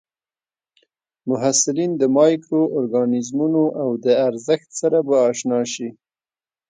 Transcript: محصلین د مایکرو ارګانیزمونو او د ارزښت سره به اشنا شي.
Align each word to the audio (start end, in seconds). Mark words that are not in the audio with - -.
محصلین 1.29 1.91
د 1.97 2.03
مایکرو 2.17 2.61
ارګانیزمونو 2.77 3.63
او 3.81 3.89
د 4.05 4.05
ارزښت 4.27 4.69
سره 4.81 4.97
به 5.07 5.15
اشنا 5.31 5.61
شي. 5.73 5.89